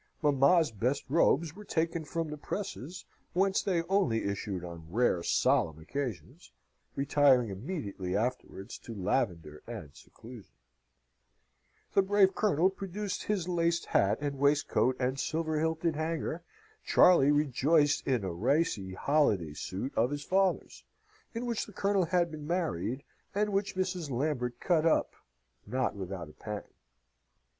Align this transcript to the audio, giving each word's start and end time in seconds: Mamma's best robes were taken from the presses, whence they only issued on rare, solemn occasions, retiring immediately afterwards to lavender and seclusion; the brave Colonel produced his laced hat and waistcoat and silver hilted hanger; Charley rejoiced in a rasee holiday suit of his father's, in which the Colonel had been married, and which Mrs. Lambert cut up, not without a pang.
Mamma's 0.23 0.71
best 0.71 1.07
robes 1.11 1.55
were 1.55 1.63
taken 1.63 2.05
from 2.05 2.31
the 2.31 2.37
presses, 2.39 3.05
whence 3.33 3.61
they 3.61 3.83
only 3.83 4.23
issued 4.23 4.63
on 4.63 4.91
rare, 4.91 5.21
solemn 5.21 5.77
occasions, 5.77 6.51
retiring 6.95 7.51
immediately 7.51 8.17
afterwards 8.17 8.79
to 8.79 8.95
lavender 8.95 9.61
and 9.67 9.95
seclusion; 9.95 10.55
the 11.93 12.01
brave 12.01 12.33
Colonel 12.33 12.71
produced 12.71 13.25
his 13.25 13.47
laced 13.47 13.85
hat 13.85 14.17
and 14.21 14.39
waistcoat 14.39 14.95
and 14.99 15.19
silver 15.19 15.59
hilted 15.59 15.95
hanger; 15.95 16.41
Charley 16.83 17.29
rejoiced 17.31 18.07
in 18.07 18.23
a 18.23 18.33
rasee 18.33 18.95
holiday 18.95 19.53
suit 19.53 19.93
of 19.95 20.09
his 20.09 20.23
father's, 20.23 20.83
in 21.35 21.45
which 21.45 21.67
the 21.67 21.73
Colonel 21.73 22.05
had 22.05 22.31
been 22.31 22.47
married, 22.47 23.03
and 23.35 23.51
which 23.53 23.75
Mrs. 23.75 24.09
Lambert 24.09 24.59
cut 24.59 24.83
up, 24.83 25.13
not 25.67 25.93
without 25.93 26.27
a 26.27 26.33
pang. 26.33 26.73